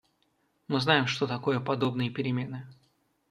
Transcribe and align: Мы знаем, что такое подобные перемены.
Мы 0.67 0.79
знаем, 0.81 1.05
что 1.05 1.27
такое 1.27 1.59
подобные 1.59 2.09
перемены. 2.09 2.65